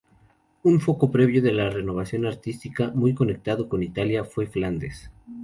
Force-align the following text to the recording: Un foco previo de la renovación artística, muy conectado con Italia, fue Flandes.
Un 0.69 0.75
foco 0.85 1.11
previo 1.11 1.43
de 1.43 1.51
la 1.51 1.69
renovación 1.69 2.25
artística, 2.25 2.89
muy 2.95 3.13
conectado 3.13 3.69
con 3.69 3.83
Italia, 3.83 4.23
fue 4.25 4.47
Flandes. 4.47 5.11